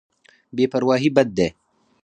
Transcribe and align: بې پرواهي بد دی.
بې 0.55 0.65
پرواهي 0.71 1.09
بد 1.15 1.29
دی. 1.37 1.47